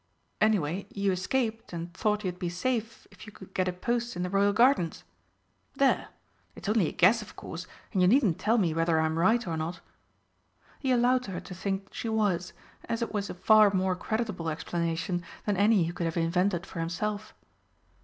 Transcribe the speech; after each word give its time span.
Anyway, 0.41 0.87
you 0.89 1.11
escaped, 1.11 1.71
and 1.73 1.93
thought 1.93 2.23
you'd 2.23 2.39
be 2.39 2.49
safe 2.49 3.05
if 3.11 3.27
you 3.27 3.31
could 3.31 3.53
get 3.53 3.67
a 3.67 3.71
post 3.71 4.15
in 4.15 4.23
the 4.23 4.31
Royal 4.31 4.51
Gardens. 4.51 5.03
There! 5.75 6.07
it 6.55 6.63
is 6.67 6.73
only 6.73 6.89
a 6.89 6.91
guess, 6.91 7.21
of 7.21 7.35
course, 7.35 7.67
and 7.93 8.01
you 8.01 8.07
needn't 8.07 8.39
tell 8.39 8.57
me 8.57 8.73
whether 8.73 8.99
I'm 8.99 9.19
right 9.19 9.45
or 9.45 9.55
not." 9.55 9.79
He 10.79 10.91
allowed 10.91 11.27
her 11.27 11.39
to 11.41 11.53
think 11.53 11.93
she 11.93 12.09
was, 12.09 12.51
as 12.89 13.03
it 13.03 13.13
was 13.13 13.29
a 13.29 13.35
far 13.35 13.71
more 13.75 13.95
creditable 13.95 14.49
explanation 14.49 15.21
than 15.45 15.55
any 15.55 15.83
he 15.83 15.91
could 15.91 16.05
have 16.05 16.17
invented 16.17 16.65
for 16.65 16.79
himself. 16.79 17.35